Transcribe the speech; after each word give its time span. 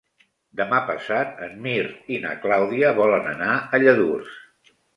Demà 0.61 0.79
passat 0.87 1.43
en 1.49 1.53
Mirt 1.67 2.09
i 2.15 2.19
na 2.25 2.33
Clàudia 2.47 2.91
volen 3.03 3.31
anar 3.35 3.55
a 3.61 3.85
Lladurs. 3.85 4.37